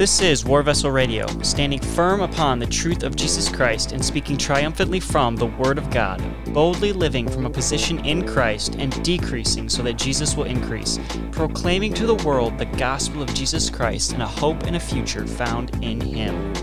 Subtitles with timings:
[0.00, 4.38] This is War Vessel Radio, standing firm upon the truth of Jesus Christ and speaking
[4.38, 6.22] triumphantly from the Word of God,
[6.54, 10.98] boldly living from a position in Christ and decreasing so that Jesus will increase,
[11.32, 15.26] proclaiming to the world the gospel of Jesus Christ and a hope and a future
[15.26, 16.54] found in Him.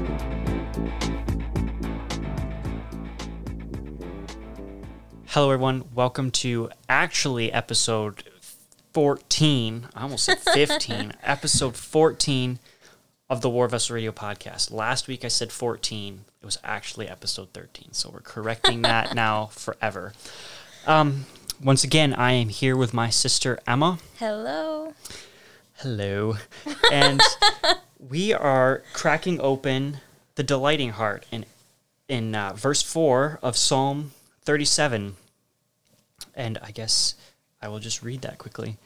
[5.27, 5.83] Hello, everyone.
[5.93, 8.23] Welcome to actually episode
[8.93, 9.87] 14.
[9.93, 11.13] I almost said 15.
[11.21, 12.59] episode 14
[13.29, 14.71] of the War Vessel Radio podcast.
[14.71, 16.21] Last week I said 14.
[16.41, 17.93] It was actually episode 13.
[17.93, 20.13] So we're correcting that now forever.
[20.85, 21.25] Um,
[21.61, 23.99] once again, I am here with my sister Emma.
[24.19, 24.93] Hello.
[25.75, 26.37] Hello.
[26.91, 27.21] And
[27.99, 29.97] we are cracking open
[30.35, 31.45] the delighting heart in
[32.07, 34.11] in uh, verse 4 of Psalm
[34.47, 35.17] 37.
[36.33, 37.15] And I guess
[37.61, 38.77] I will just read that quickly.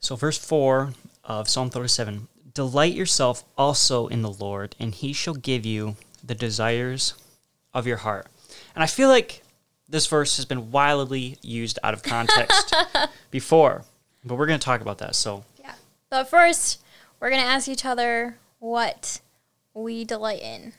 [0.00, 5.34] So verse 4 of Psalm 37 Delight yourself also in the Lord, and he shall
[5.34, 7.12] give you the desires
[7.74, 8.26] of your heart.
[8.74, 9.42] And I feel like
[9.86, 12.74] this verse has been wildly used out of context
[13.30, 13.84] before,
[14.24, 15.14] but we're going to talk about that.
[15.14, 15.74] So, Yeah.
[16.08, 16.82] But first,
[17.20, 19.20] we're going to ask each other what
[19.74, 20.72] we delight in.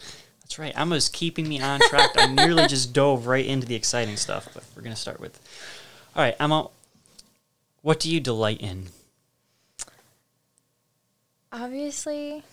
[0.55, 0.79] That's right.
[0.79, 2.11] Emma's keeping me on track.
[2.15, 5.37] I nearly just dove right into the exciting stuff, but we're going to start with.
[6.15, 6.69] All right, Emma,
[7.81, 8.85] what do you delight in?
[11.51, 12.43] Obviously,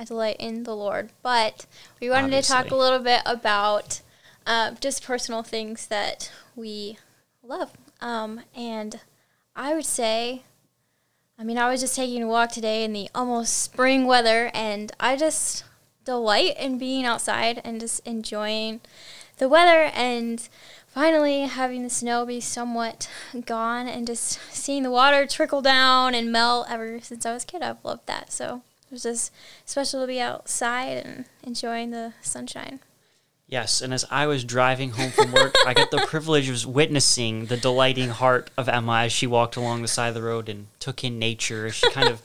[0.00, 1.66] I delight in the Lord, but
[2.00, 4.00] we wanted to talk a little bit about
[4.46, 6.98] uh, just personal things that we
[7.40, 7.70] love.
[8.00, 8.98] Um, and
[9.54, 10.42] I would say,
[11.38, 14.90] I mean, I was just taking a walk today in the almost spring weather, and
[14.98, 15.62] I just
[16.04, 18.80] delight in being outside and just enjoying
[19.38, 20.48] the weather and
[20.86, 23.10] finally having the snow be somewhat
[23.46, 27.46] gone and just seeing the water trickle down and melt ever since I was a
[27.46, 27.62] kid.
[27.62, 28.32] I've loved that.
[28.32, 29.32] So it was just
[29.64, 32.80] special to be outside and enjoying the sunshine.
[33.46, 37.46] Yes, and as I was driving home from work, I got the privilege of witnessing
[37.46, 40.68] the delighting heart of Emma as she walked along the side of the road and
[40.80, 41.70] took in nature.
[41.70, 42.22] She kind of,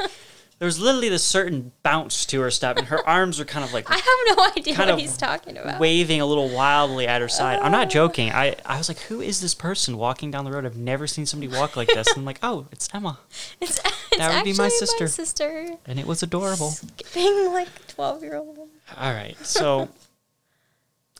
[0.60, 3.74] there was literally this certain bounce to her step, and her arms were kind of
[3.74, 5.80] like I have no idea Kind what he's talking about.
[5.80, 7.60] waving a little wildly at her side.
[7.60, 7.90] I'm not oh.
[7.90, 8.32] joking.
[8.32, 10.66] I, I was like, who is this person walking down the road?
[10.66, 12.10] I've never seen somebody walk like this.
[12.10, 13.20] And I'm like, oh, it's Emma.
[13.62, 13.80] It's,
[14.12, 15.06] it's That would be my sister.
[15.06, 16.74] My sister And it was adorable.
[17.14, 18.58] being like 12 year old.
[18.98, 19.90] All right, so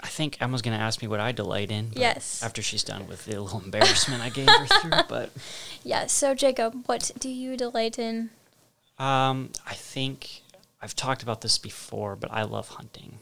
[0.02, 1.92] I think Emma's going to ask me what I delight in.
[1.94, 2.42] Yes.
[2.42, 5.32] After she's done with the little embarrassment I gave her through, but
[5.84, 8.30] Yeah, so Jacob, what do you delight in?
[9.00, 10.42] Um, I think
[10.82, 13.20] I've talked about this before, but I love hunting.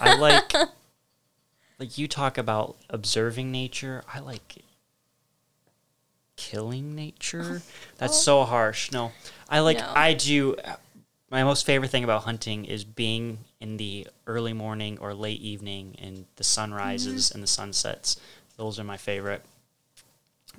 [0.00, 0.52] I like,
[1.78, 4.02] like you talk about observing nature.
[4.12, 4.62] I like
[6.36, 7.62] killing nature.
[7.98, 8.90] That's so harsh.
[8.92, 9.12] No,
[9.48, 9.78] I like.
[9.78, 9.92] No.
[9.94, 10.56] I do.
[11.30, 15.94] My most favorite thing about hunting is being in the early morning or late evening
[16.00, 18.16] and the sun rises and the sun sets.
[18.56, 19.44] Those are my favorite.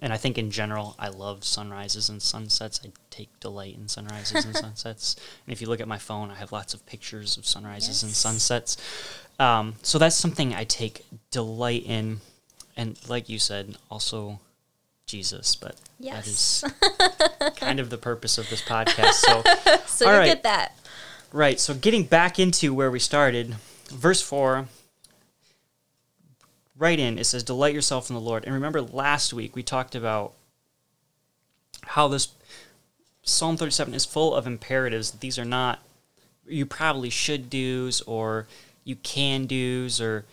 [0.01, 2.81] And I think in general, I love sunrises and sunsets.
[2.83, 5.15] I take delight in sunrises and sunsets.
[5.45, 8.11] And if you look at my phone, I have lots of pictures of sunrises and
[8.11, 8.77] sunsets.
[9.39, 12.19] Um, so that's something I take delight in.
[12.75, 14.39] And like you said, also
[15.05, 15.55] Jesus.
[15.55, 16.63] But that is
[17.57, 19.13] kind of the purpose of this podcast.
[19.13, 19.43] So
[19.85, 20.25] So All you right.
[20.25, 20.75] get that.
[21.31, 21.59] Right.
[21.59, 23.55] So getting back into where we started,
[23.91, 24.67] verse 4,
[26.81, 28.43] right in, it says, Delight yourself in the Lord.
[28.43, 30.33] And remember, last week we talked about
[31.83, 32.29] how this
[33.21, 35.11] Psalm 37 is full of imperatives.
[35.11, 35.79] These are not,
[36.47, 38.47] you probably should do's or
[38.83, 40.25] you can do's or,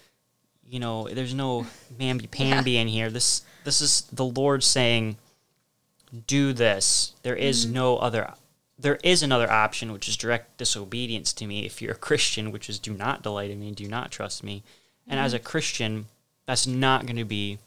[0.66, 1.66] you know, there's no
[2.00, 3.10] mamby pamby in here.
[3.10, 5.18] This, this is the Lord saying,
[6.26, 7.12] do this.
[7.22, 7.74] There is mm-hmm.
[7.74, 8.32] no other
[8.80, 12.70] there is another option, which is direct disobedience to me if you're a Christian, which
[12.70, 14.62] is do not delight in me, do not trust me.
[15.04, 15.44] And as mm-hmm.
[15.44, 16.06] a Christian,
[16.48, 17.58] that's not going to be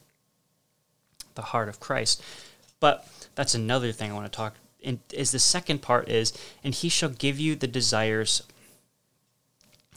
[1.36, 2.20] the heart of Christ.
[2.80, 3.06] But
[3.36, 4.56] that's another thing I want to talk.
[4.84, 6.32] And is the second part is,
[6.64, 8.42] and he shall give you the desires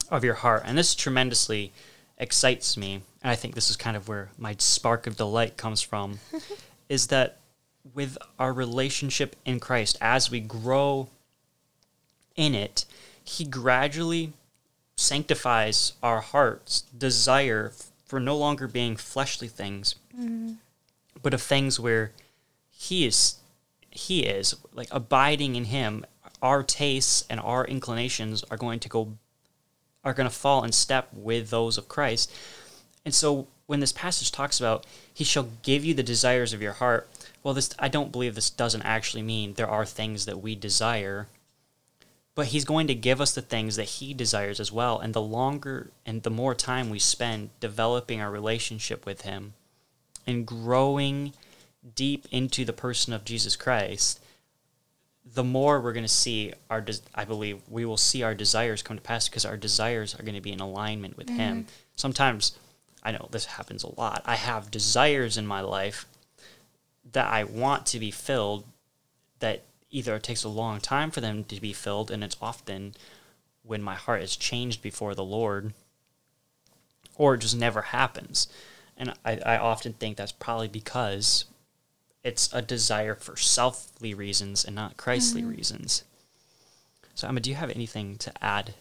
[0.08, 0.62] of your heart.
[0.64, 1.72] And this tremendously
[2.16, 3.02] excites me.
[3.22, 6.20] And I think this is kind of where my spark of delight comes from,
[6.88, 7.38] is that
[7.92, 11.08] with our relationship in Christ, as we grow
[12.36, 12.84] in it,
[13.24, 14.32] He gradually
[14.96, 17.72] sanctifies our heart's desire
[18.06, 20.52] for no longer being fleshly things, mm-hmm.
[21.22, 22.12] but of things where
[22.70, 23.36] He is,
[23.90, 26.06] He is like abiding in Him.
[26.42, 29.16] Our tastes and our inclinations are going to go,
[30.04, 32.32] are going to fall in step with those of Christ.
[33.04, 36.74] And so when this passage talks about he shall give you the desires of your
[36.74, 37.08] heart,
[37.42, 41.28] well, this I don't believe this doesn't actually mean there are things that we desire,
[42.36, 45.00] but he's going to give us the things that he desires as well.
[45.00, 49.54] And the longer and the more time we spend developing our relationship with him
[50.26, 51.32] and growing
[51.94, 54.20] deep into the person of Jesus Christ,
[55.24, 58.82] the more we're going to see our des- I believe we will see our desires
[58.82, 61.60] come to pass because our desires are going to be in alignment with him.
[61.60, 61.68] Mm-hmm.
[61.96, 62.52] Sometimes
[63.02, 64.22] I know this happens a lot.
[64.26, 66.04] I have desires in my life
[67.12, 68.64] that I want to be filled
[69.38, 72.94] that either it takes a long time for them to be filled and it's often
[73.62, 75.72] when my heart is changed before the Lord
[77.16, 78.48] or it just never happens.
[78.96, 81.44] And I, I often think that's probably because
[82.22, 85.50] it's a desire for selfly reasons and not Christly mm-hmm.
[85.50, 86.04] reasons.
[87.14, 88.74] So Emma, do you have anything to add?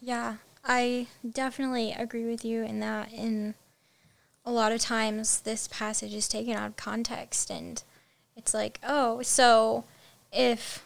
[0.00, 3.12] Yeah, I definitely agree with you in that.
[3.12, 3.54] In
[4.44, 7.82] a lot of times, this passage is taken out of context, and
[8.36, 9.84] it's like, oh, so
[10.32, 10.84] if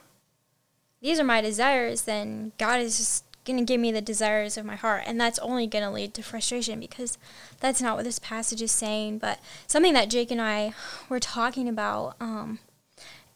[1.00, 4.66] these are my desires, then God is just going to give me the desires of
[4.66, 5.04] my heart.
[5.06, 7.16] And that's only going to lead to frustration because
[7.60, 9.19] that's not what this passage is saying.
[9.19, 10.75] But something that Jake and I
[11.08, 12.58] were talking about um,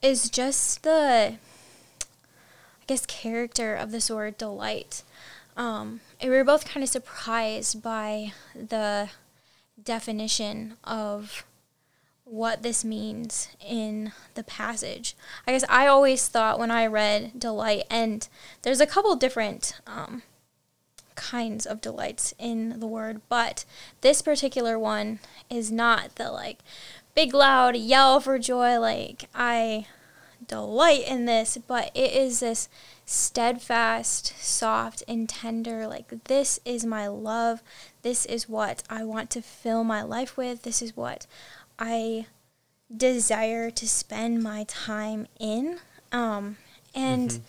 [0.02, 1.36] is just the,
[2.02, 5.04] I guess, character of this word delight.
[5.56, 9.10] Um, and we were both kind of surprised by the
[9.82, 11.44] definition of
[12.31, 15.17] what this means in the passage.
[15.47, 18.27] I guess I always thought when I read delight, and
[18.62, 20.23] there's a couple different um,
[21.17, 23.65] kinds of delights in the word, but
[24.00, 25.19] this particular one
[25.50, 26.61] is not the like
[27.17, 29.87] big loud yell for joy, like I
[30.47, 32.69] delight in this, but it is this
[33.05, 35.87] steadfast, soft, and tender.
[35.87, 37.62] Like, this is my love.
[38.03, 40.62] This is what I want to fill my life with.
[40.62, 41.27] This is what
[41.81, 42.27] I
[42.94, 45.81] desire to spend my time in.
[46.12, 46.59] Um,
[46.94, 47.41] and Mhm.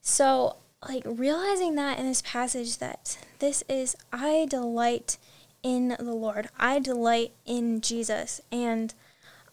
[0.00, 0.56] so,
[0.88, 5.18] like, realizing that in this passage, that this is, I delight
[5.62, 8.94] in the Lord, I delight in Jesus, and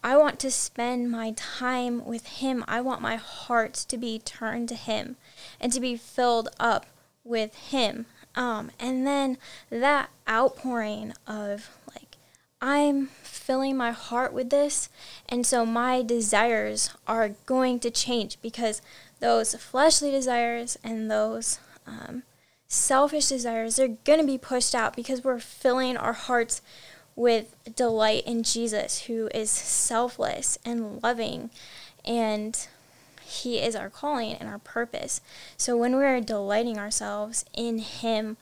[0.03, 2.63] I want to spend my time with Him.
[2.67, 5.17] I want my heart to be turned to Him
[5.59, 6.85] and to be filled up
[7.23, 8.05] with Him.
[8.35, 9.39] Um, and then
[9.71, 12.04] that outpouring of like,
[12.67, 14.89] I'm filling my heart with this,
[15.29, 18.81] and so my desires are going to change because
[19.19, 22.23] those fleshly desires and those um,
[22.67, 26.63] selfish desires they're going to be pushed out because we're filling our hearts
[27.15, 31.51] with delight in Jesus, who is selfless and loving,
[32.03, 32.67] and
[33.21, 35.21] He is our calling and our purpose.
[35.55, 38.37] So when we're delighting ourselves in Him,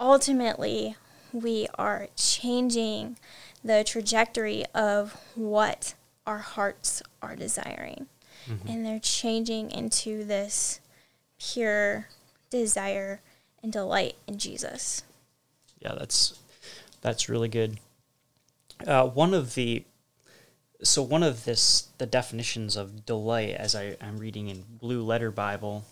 [0.00, 0.96] ultimately
[1.34, 3.18] we are changing
[3.64, 5.94] the trajectory of what
[6.26, 8.06] our hearts are desiring.
[8.66, 10.80] And they're changing into this
[11.38, 12.08] pure
[12.48, 13.20] desire
[13.62, 15.02] and delight in Jesus.
[15.80, 16.38] Yeah, that's
[17.00, 17.78] that's really good.
[18.86, 19.84] Uh, one of the
[20.82, 25.30] so one of this the definitions of delight as I, I'm reading in Blue Letter
[25.30, 25.84] Bible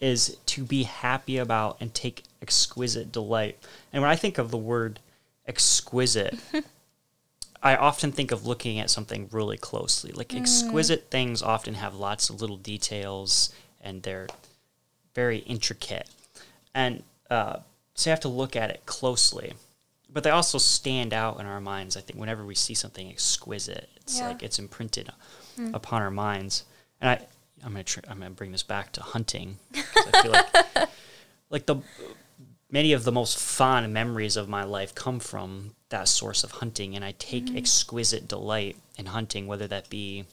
[0.00, 3.58] is to be happy about and take exquisite delight.
[3.92, 5.00] And when I think of the word
[5.46, 6.38] exquisite,
[7.62, 10.12] I often think of looking at something really closely.
[10.12, 14.28] Like exquisite things often have lots of little details and they're
[15.14, 16.08] very intricate.
[16.74, 17.58] And uh,
[17.94, 19.54] so you have to look at it closely.
[20.12, 21.96] But they also stand out in our minds.
[21.96, 24.28] I think whenever we see something exquisite, it's Yeah.
[24.28, 25.10] like it's imprinted
[25.74, 26.64] upon our minds.
[27.00, 27.14] And I,
[27.64, 29.58] I'm gonna tr- I'm gonna bring this back to hunting.
[29.74, 30.88] I feel like
[31.50, 31.76] like the
[32.70, 36.94] many of the most fond memories of my life come from that source of hunting
[36.94, 37.56] and i take mm.
[37.56, 40.24] exquisite delight in hunting whether that be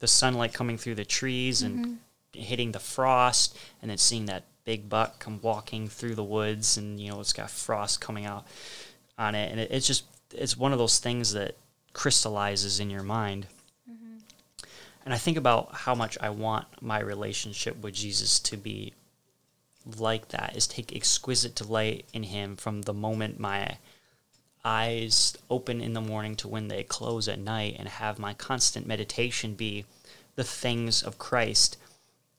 [0.00, 1.94] the sunlight coming through the trees and mm-hmm.
[2.32, 7.00] hitting the frost and then seeing that big buck come walking through the woods and
[7.00, 8.46] you know it's got frost coming out
[9.18, 9.50] on it.
[9.50, 10.04] And it, it's just
[10.34, 11.56] it's one of those things that
[11.92, 13.46] crystallizes in your mind.
[13.90, 14.18] Mm-hmm.
[15.04, 18.92] And i think about how much i want my relationship with jesus to be
[19.96, 23.78] like that is take exquisite delight in him from the moment my
[24.64, 28.86] eyes open in the morning to when they close at night and have my constant
[28.86, 29.84] meditation be
[30.34, 31.76] the things of Christ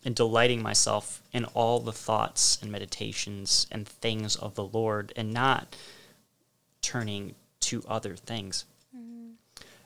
[0.06, 5.34] and delighting myself in all the thoughts and meditations and things of the Lord and
[5.34, 5.76] not
[6.82, 8.66] turning to other things.
[8.96, 9.32] Mm-hmm.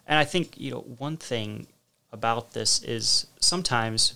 [0.08, 1.68] And I think, you know, one thing
[2.12, 4.16] about this is sometimes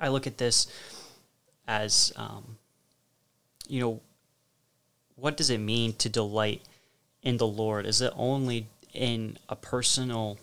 [0.00, 0.66] I look at this
[1.66, 2.56] as um,
[3.68, 4.00] you know
[5.16, 6.62] what does it mean to delight
[7.22, 7.86] in the Lord?
[7.86, 10.38] Is it only in a personal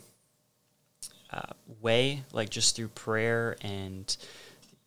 [1.32, 4.16] uh, way, like just through prayer and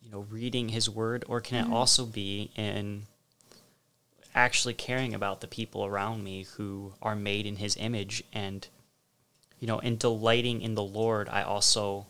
[0.01, 1.71] you know reading His Word, or can Mm-hmm.
[1.71, 3.03] it also be in
[4.33, 8.67] actually caring about the people around me who are made in His image and
[9.59, 12.07] you know, in delighting in the Lord, I also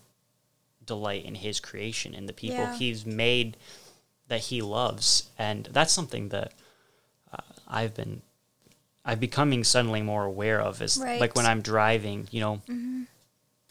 [0.85, 2.75] delight in His creation and the people Yeah.
[2.75, 3.57] He's made
[4.27, 6.53] that He loves, and that's something that
[7.33, 8.21] uh, I've been,
[9.05, 10.81] I'm becoming suddenly more aware of.
[10.81, 13.03] Is like when I'm driving, you know, Mm-hmm.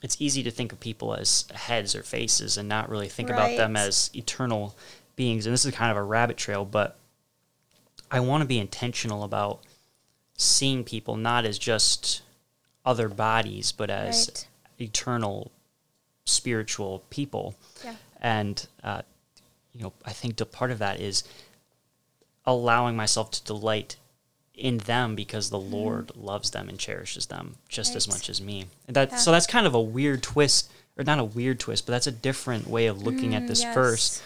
[0.02, 3.56] it's easy to think of people as heads or faces and not really think about
[3.56, 4.76] them as eternal
[5.16, 5.46] beings.
[5.46, 6.96] And this is kind of a rabbit trail, but
[8.10, 9.60] I want to be intentional about
[10.36, 12.22] seeing people not as just
[12.84, 14.46] other bodies, but as Right.
[14.88, 15.50] eternal
[16.26, 17.54] spiritual people.
[17.84, 17.94] Yeah.
[18.20, 19.02] And, uh,
[19.74, 21.24] you know, I think the part of that is
[22.46, 23.96] allowing myself to delight
[24.54, 28.14] in them because the Lord loves them and cherishes them just as Mm-hmm.
[28.14, 28.66] Much as me.
[28.86, 29.16] And that Yeah.
[29.16, 32.12] so that's kind of a weird twist, or not a weird twist, but that's a
[32.12, 33.74] different way of looking at Mm, this yes.
[33.74, 34.22] verse.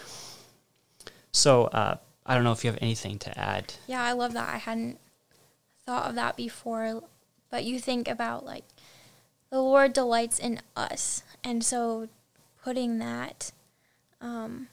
[1.32, 3.74] So uh, I don't know if you have anything to add.
[3.86, 4.48] Yeah, I love that.
[4.52, 4.98] I hadn't
[5.86, 7.02] thought of that before,
[7.50, 8.64] but you think about like
[9.50, 12.08] the Lord delights in us, and so
[12.62, 13.50] putting that
[14.20, 14.68] um,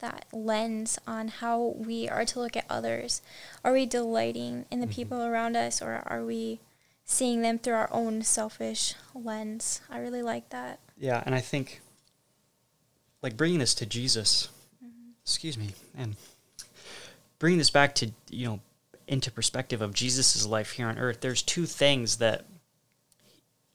[0.00, 3.22] that lens on how we are to look at others.
[3.64, 4.94] Are we delighting in the mm-hmm.
[4.94, 6.60] people around us, or are we
[7.04, 9.80] seeing them through our own selfish lens?
[9.90, 10.78] I really like that.
[10.98, 11.80] Yeah, and I think
[13.22, 14.48] like bringing this to Jesus.
[14.84, 15.10] Mm-hmm.
[15.22, 16.16] Excuse me, and
[17.38, 18.60] bringing this back to you know
[19.06, 21.20] into perspective of Jesus' life here on earth.
[21.20, 22.44] There's two things that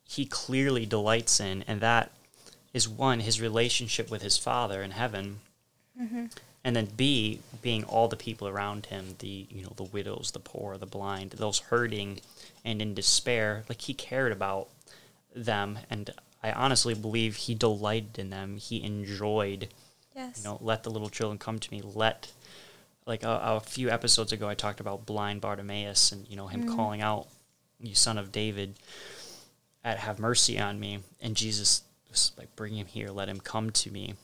[0.03, 2.11] he clearly delights in, and that
[2.73, 5.39] is one his relationship with his Father in heaven,
[5.99, 6.25] Mm-hmm.
[6.63, 10.39] and then B being all the people around him, the you know the widows, the
[10.39, 12.21] poor, the blind, those hurting
[12.63, 13.63] and in despair.
[13.67, 14.69] Like he cared about
[15.35, 16.09] them, and
[16.41, 18.57] I honestly believe he delighted in them.
[18.57, 19.67] He enjoyed,
[20.15, 20.37] Yes.
[20.37, 21.81] you know, let the little children come to me.
[21.81, 22.31] Let,
[23.05, 26.63] like a, a few episodes ago, I talked about blind Bartimaeus and you know him
[26.63, 26.75] mm.
[26.75, 27.27] calling out,
[27.79, 28.75] "You son of David,
[29.83, 33.09] at have mercy on me." And Jesus was like, "Bring him here.
[33.09, 34.15] Let him come to me."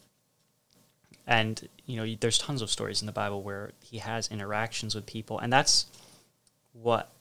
[1.27, 5.05] And you know, there's tons of stories in the Bible where he has interactions with
[5.05, 5.87] people, and that's
[6.73, 7.11] what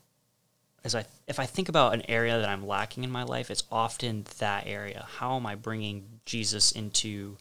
[0.85, 3.65] as I if I think about an area that I'm lacking in my life, it's
[3.73, 5.07] often that area.
[5.19, 7.39] How am I bringing Jesus into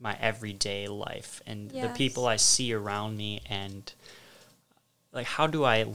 [0.00, 1.40] my everyday life?
[1.46, 3.92] And the people I see around me and
[5.12, 5.86] like how do I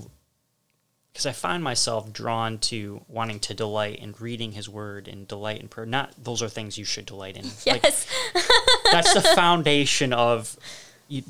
[1.15, 5.61] because I find myself drawn to wanting to delight in reading his word and delight
[5.61, 5.85] in prayer.
[5.85, 7.45] Not those are things you should delight in.
[7.65, 8.05] Like, Yes.
[8.91, 10.57] that's the foundation of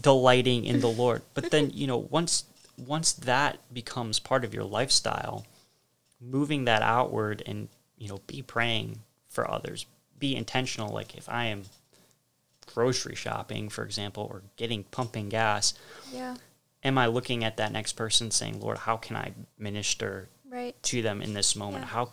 [0.01, 1.22] delighting in the Lord.
[1.36, 2.46] But then, you know, once
[2.84, 5.46] once that becomes part of your lifestyle,
[6.20, 7.68] moving that outward and,
[8.00, 9.86] you know, be praying for others.
[10.18, 11.62] Be intentional like if I am
[12.74, 15.75] grocery shopping, for example, or getting pumping gas,
[16.12, 16.38] yeah.
[16.86, 20.82] Am I looking at that next person saying, "Lord, how can I minister Right.
[20.84, 21.89] to them in this moment Yeah.
[21.89, 22.12] how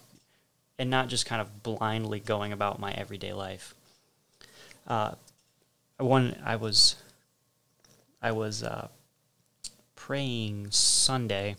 [0.79, 3.75] and not just kind of blindly going about my everyday life
[4.89, 5.13] uh,
[5.99, 6.97] one i was
[8.21, 8.89] i was uh,
[9.95, 11.55] praying sunday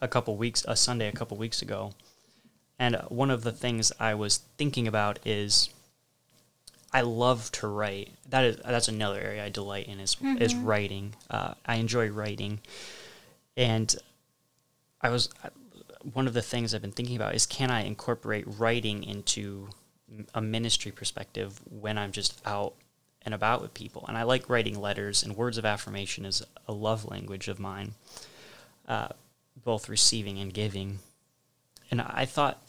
[0.00, 1.92] a couple weeks a sunday a couple weeks ago
[2.78, 5.68] and one of the things i was thinking about is
[6.92, 11.14] i love to write that is that's another area i delight in is is writing
[11.30, 12.60] uh, i enjoy writing
[13.58, 13.96] and
[15.00, 15.28] I was
[16.12, 19.68] one of the things I've been thinking about is can I incorporate writing into
[20.34, 22.74] a ministry perspective when I'm just out
[23.22, 24.04] and about with people?
[24.08, 27.94] And I like writing letters, and words of affirmation is a love language of mine,
[28.86, 29.08] uh,
[29.64, 31.00] both receiving and giving.
[31.90, 32.62] And I thought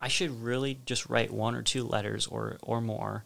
[0.00, 3.24] I should really just write one or two letters or or more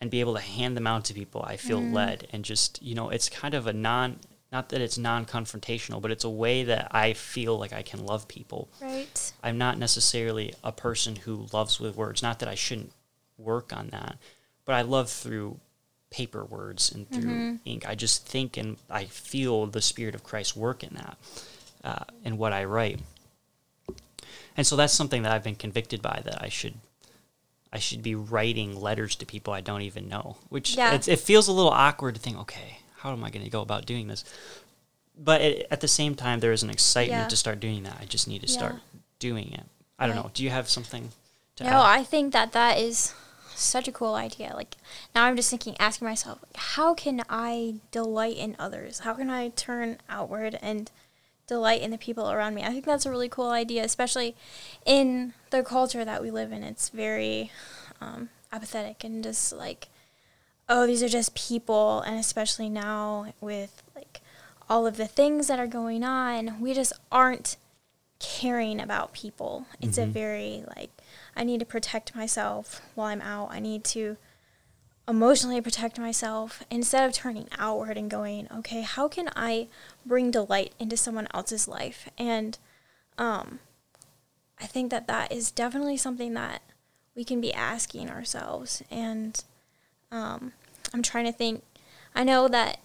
[0.00, 2.94] and be able to hand them out to people I feel led and just you
[2.94, 6.88] know it's kind of a non not that it's non-confrontational but it's a way that
[6.92, 8.68] I feel like I can love people.
[8.80, 9.32] Right.
[9.42, 12.92] I'm not necessarily a person who loves with words not that I shouldn't
[13.36, 14.16] work on that
[14.64, 15.58] but I love through
[16.10, 17.88] paper words and through ink.
[17.88, 21.16] I just think and I feel the spirit of Christ work in that
[21.84, 23.00] uh, in what I write.
[24.56, 26.74] And so that's something that I've been convicted by that I should
[27.72, 30.92] I should be writing letters to people I don't even know, which Yeah.
[30.94, 33.60] it's, it feels a little awkward to think, okay, how am I going to go
[33.60, 34.24] about doing this?
[35.16, 37.28] But it, at the same time, there is an excitement Yeah.
[37.28, 37.98] to start doing that.
[38.00, 38.58] I just need to Yeah.
[38.58, 38.76] start
[39.18, 39.64] doing it.
[39.98, 40.24] I don't Right.
[40.24, 40.30] know.
[40.32, 41.10] Do you have something
[41.56, 41.98] to No, add?
[42.00, 43.14] I think that that is
[43.54, 44.52] such a cool idea.
[44.54, 44.76] Like
[45.14, 49.00] now, I'm just thinking, asking myself, how can I delight in others?
[49.00, 50.90] How can I turn outward and
[51.48, 52.62] delight in the people around me.
[52.62, 54.36] I think that's a really cool idea, especially
[54.86, 56.62] in the culture that we live in.
[56.62, 57.50] It's very
[58.00, 59.88] um, apathetic and just like,
[60.68, 62.02] oh, these are just people.
[62.02, 64.20] And especially now with like
[64.68, 67.56] all of the things that are going on, we just aren't
[68.20, 69.66] caring about people.
[69.80, 70.90] It's a very like,
[71.34, 73.50] I need to protect myself while I'm out.
[73.50, 74.16] I need to
[75.08, 79.68] emotionally protect myself instead of turning outward and going, okay, how can I
[80.04, 82.08] bring delight into someone else's life?
[82.18, 82.58] And
[83.16, 83.60] um,
[84.60, 86.60] I think that that is definitely something that
[87.16, 88.82] we can be asking ourselves.
[88.90, 89.42] And
[90.12, 90.52] um,
[90.92, 91.64] I'm trying to think,
[92.14, 92.78] I know that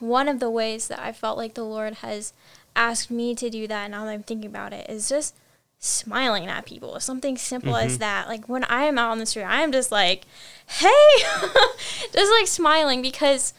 [0.00, 2.32] one of the ways that I felt like the Lord has
[2.74, 5.34] asked me to do that and now that I'm thinking about it is just
[5.78, 6.98] smiling at people.
[7.00, 7.86] Something simple Mm-hmm.
[7.86, 8.28] as that.
[8.28, 10.24] Like when I am out on the street, I am just like,
[10.66, 10.88] hey,
[12.12, 13.52] just like smiling because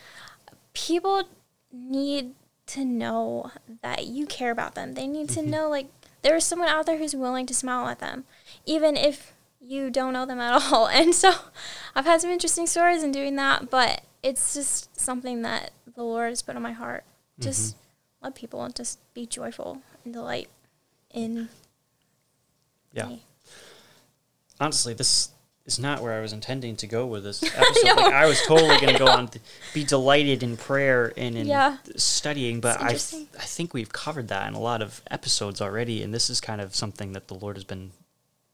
[0.74, 1.24] people
[1.72, 2.32] need
[2.68, 4.94] to know that you care about them.
[4.94, 5.44] They need Mm-hmm.
[5.46, 5.88] to know like
[6.22, 8.26] there's someone out there who's willing to smile at them,
[8.66, 10.88] even if you don't know them at all.
[10.88, 11.34] And so
[11.96, 16.30] I've had some interesting stories in doing that, but it's just something that the Lord
[16.30, 17.04] has put on my heart.
[17.40, 18.26] Just Mm-hmm.
[18.26, 20.50] love people and just be joyful and delight
[21.14, 21.50] in
[22.98, 23.08] Yeah.
[23.08, 23.22] me.
[24.60, 25.30] honestly, this
[25.66, 27.98] is not where I was intending to go with this episode.
[27.98, 29.40] like, I was totally going to go on to
[29.74, 31.78] be delighted in prayer and in Yeah.
[31.98, 33.28] studying, but I, interesting.
[33.38, 36.62] I think we've covered that in a lot of episodes already, and this is kind
[36.62, 37.92] of something that the Lord has been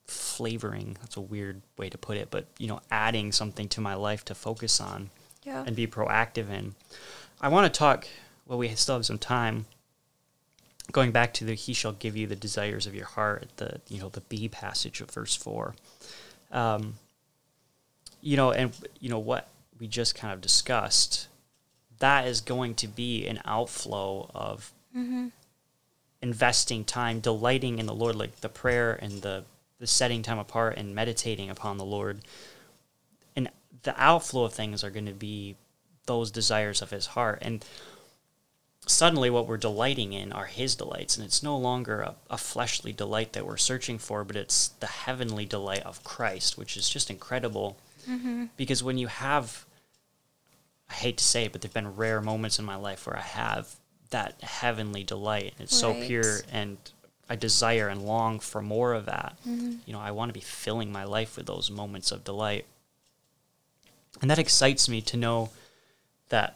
[0.07, 0.97] flavoring.
[1.01, 4.25] That's a weird way to put it, but you know, adding something to my life
[4.25, 5.09] to focus on
[5.43, 5.63] Yeah.
[5.65, 6.75] and be proactive in.
[7.39, 8.07] I want to talk.
[8.45, 9.65] Well, we still have some time.
[10.93, 14.00] Going back to the "He shall give you the desires of your heart," the you
[14.00, 15.75] know the B passage of verse four.
[16.51, 16.95] Um,
[18.21, 21.27] you know, and you know what we just kind of discussed.
[22.00, 24.71] That is going to be an outflow of
[26.21, 29.43] investing time, delighting in the Lord, like the prayer and the
[29.79, 32.22] the setting time apart and meditating upon the Lord
[33.35, 33.50] and
[33.83, 35.55] the outflow of things are going to be
[36.05, 37.65] those desires of his heart and
[38.85, 42.91] suddenly what we're delighting in are his delights and it's no longer a, a fleshly
[42.91, 47.09] delight that we're searching for but it's the heavenly delight of christ which is just
[47.09, 47.77] incredible.
[48.09, 48.46] Mm-hmm.
[48.57, 49.65] Because when you have
[50.89, 53.17] i hate to say it but there have been rare moments in my life where
[53.17, 53.75] i have
[54.09, 56.77] that heavenly delight And it's so pure and
[57.29, 59.37] i desire and long for more of that.
[59.48, 59.75] Mm-hmm.
[59.85, 62.65] You know i want to be filling my life with those moments of delight.
[64.22, 65.50] And that excites me to know
[66.29, 66.55] that,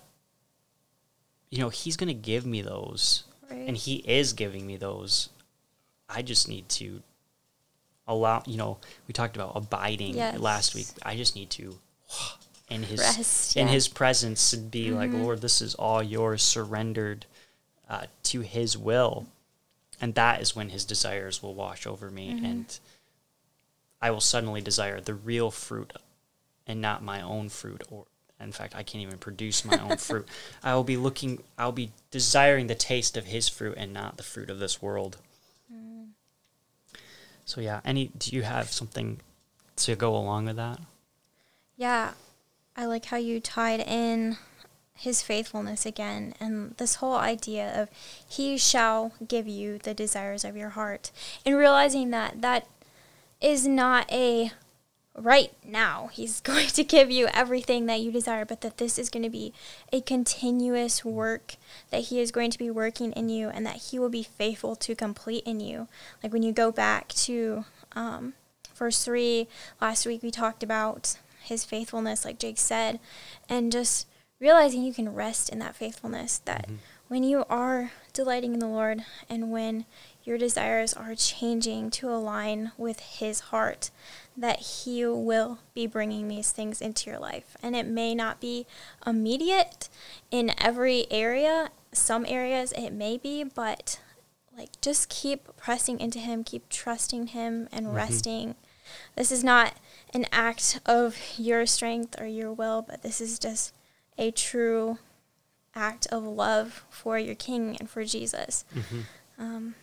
[1.49, 3.23] you know, he's going to give me those.
[3.49, 3.67] Right.
[3.67, 5.29] And he is giving me those.
[6.09, 7.01] I just need to
[8.07, 10.39] allow, you know, we talked about abiding Yes.
[10.39, 10.87] last week.
[11.03, 11.77] I just need to
[12.69, 13.73] in his Rest, in yeah.
[13.73, 17.25] his presence and be like, Lord, this is all yours, surrendered
[17.89, 19.27] uh, to his will.
[20.01, 22.79] And that is when his desires will wash over me and
[24.01, 25.91] I will suddenly desire the real fruit
[26.67, 28.05] and not my own fruit or
[28.39, 30.27] in fact I can't even produce my own fruit.
[30.63, 34.23] I will be looking I'll be desiring the taste of his fruit and not the
[34.23, 35.17] fruit of this world.
[35.73, 36.09] Mm.
[37.45, 39.19] So yeah, any do you have something
[39.77, 40.79] to go along with that?
[41.75, 42.13] Yeah,
[42.75, 44.37] I like how you tied in
[44.97, 47.89] his faithfulness again and this whole idea of
[48.27, 51.11] he shall give you the desires of your heart
[51.45, 52.67] and realizing that that
[53.39, 54.51] is not a
[55.17, 59.09] right now he's going to give you everything that you desire but that this is
[59.09, 59.51] going to be
[59.91, 61.55] a continuous work
[61.89, 64.75] that he is going to be working in you and that he will be faithful
[64.75, 65.87] to complete in you.
[66.21, 68.33] Like when you go back to um,
[68.77, 69.47] verse 3
[69.81, 72.99] last week we talked about his faithfulness like jake said
[73.49, 74.05] and just
[74.39, 76.69] realizing you can rest in that faithfulness that
[77.07, 79.85] when you are delighting in the lord and when
[80.27, 83.89] your desires are changing to align with his heart
[84.35, 87.55] that he will be bringing these things into your life.
[87.63, 88.67] And it may not be
[89.05, 89.87] immediate
[90.29, 93.99] in every area some areas it may be but
[94.55, 98.55] like just keep pressing into him keep trusting him and resting.
[99.15, 99.75] This is not
[100.13, 103.73] an act of your strength or your will but this is just
[104.17, 104.99] a true
[105.73, 108.65] act of love for your king and for jesus.
[109.39, 109.75] Um,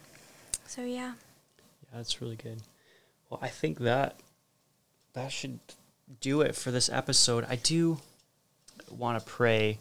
[0.75, 1.13] so yeah
[1.59, 2.61] Yeah, that's really good.
[3.31, 4.19] Well, I think that
[5.13, 5.59] that should
[6.21, 7.47] do it for this episode.
[7.49, 7.99] I do
[8.91, 9.79] want to pray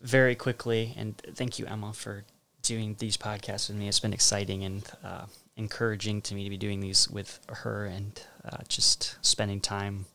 [0.00, 2.24] very quickly, and thank you, Emma, for
[2.62, 3.88] doing these podcasts with me.
[3.88, 8.20] It's been exciting and uh, encouraging to me to be doing these with her and
[8.44, 10.06] uh, just spending time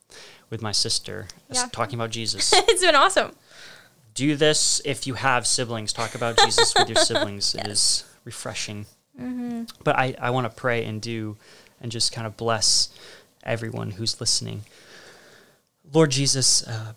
[0.50, 1.68] with my sister, Yeah.
[1.72, 2.52] talking about Jesus.
[2.56, 3.32] it's been awesome
[4.14, 5.92] do this if you have siblings.
[5.92, 7.54] Talk about Jesus with your siblings.
[7.54, 8.86] It is refreshing.
[9.84, 11.36] But I, I want to pray and do
[11.80, 12.88] and just kind of bless
[13.42, 14.62] everyone who's listening.
[15.92, 16.92] Lord Jesus, uh,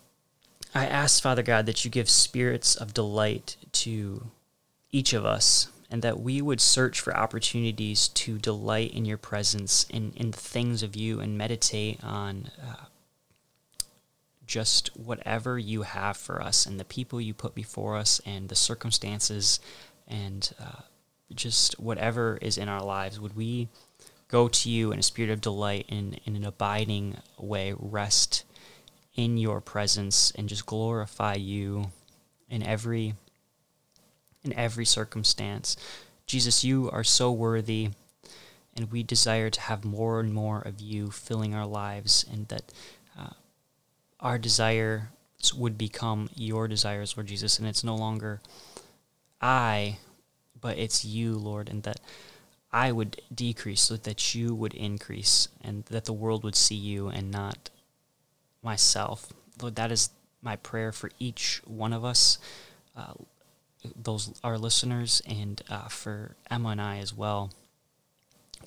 [0.73, 4.27] I ask, Father God, that you give spirits of delight to
[4.91, 9.85] each of us and that we would search for opportunities to delight in your presence,
[9.89, 12.85] in, in the things of you, and meditate on uh,
[14.45, 18.55] just whatever you have for us and the people you put before us and the
[18.55, 19.59] circumstances
[20.07, 20.81] and uh,
[21.33, 23.19] just whatever is in our lives.
[23.19, 23.69] Would we
[24.27, 28.43] go to you in a spirit of delight in, in an abiding way, rest
[29.15, 31.91] in your presence, and just glorify you
[32.49, 33.15] in every
[34.43, 35.75] in every circumstance.
[36.27, 37.89] Jesus, you are so worthy,
[38.75, 42.71] and we desire to have more and more of you filling our lives, and that
[43.17, 43.31] uh,
[44.19, 45.09] our desire
[45.57, 48.41] would become your desires, Lord Jesus, and it's no longer
[49.41, 49.97] I,
[50.65, 51.99] but it's you, Lord, and that
[52.73, 57.07] I would decrease so that you would increase, and that the world would see you
[57.07, 57.69] and not
[58.63, 59.31] myself.
[59.61, 60.09] Lord, that is
[60.41, 62.39] my prayer for each one of us.
[62.97, 63.13] Uh,
[63.95, 67.51] those our listeners and uh, for Emma and I as well.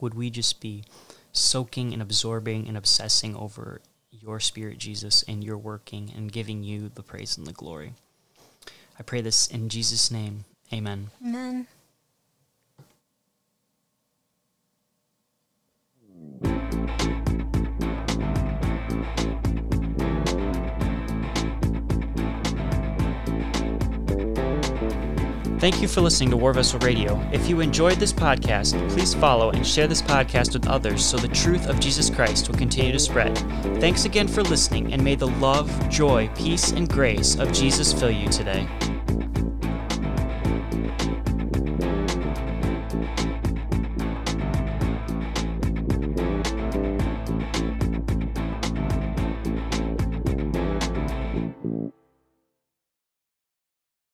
[0.01, 0.85] Would we just be
[1.33, 3.81] soaking and absorbing and obsessing over
[4.13, 7.95] your spirit, Jesus, and your working and giving you the praise and the glory?
[9.01, 10.45] I pray this in Jesus' name.
[10.73, 11.11] Amen.
[11.21, 11.67] Amen.
[25.71, 27.21] Thank you for listening to War Vessel Radio.
[27.31, 31.29] If you enjoyed this podcast, please follow and share this podcast with others so the
[31.29, 33.37] truth of Jesus Christ will continue to spread.
[33.79, 38.11] Thanks again for listening, and may the love, joy, peace, and grace of Jesus fill
[38.11, 38.67] you today.